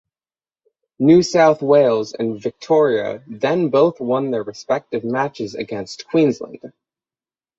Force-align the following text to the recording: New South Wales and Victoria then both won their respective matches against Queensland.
New 0.97 1.21
South 1.21 1.61
Wales 1.61 2.13
and 2.15 2.41
Victoria 2.41 3.21
then 3.27 3.69
both 3.69 3.99
won 3.99 4.31
their 4.31 4.41
respective 4.41 5.03
matches 5.03 5.53
against 5.53 6.07
Queensland. 6.07 6.73